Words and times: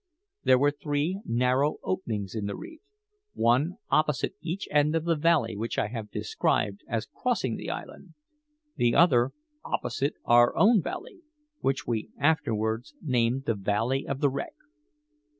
There 0.43 0.57
were 0.57 0.71
three 0.71 1.21
narrow 1.25 1.77
openings 1.83 2.33
in 2.33 2.47
the 2.47 2.55
reef: 2.55 2.79
one 3.33 3.75
opposite 3.91 4.33
each 4.41 4.67
end 4.71 4.95
of 4.95 5.05
the 5.05 5.15
valley 5.15 5.55
which 5.55 5.77
I 5.77 5.89
have 5.89 6.09
described 6.09 6.81
as 6.87 7.05
crossing 7.05 7.55
the 7.55 7.69
island; 7.69 8.15
the 8.75 8.95
other 8.95 9.29
opposite 9.63 10.15
our 10.25 10.55
own 10.57 10.81
valley, 10.81 11.19
which 11.59 11.85
we 11.85 12.09
afterwards 12.17 12.95
named 12.99 13.45
the 13.45 13.53
Valley 13.53 14.07
of 14.07 14.21
the 14.21 14.29
Wreck. 14.31 14.55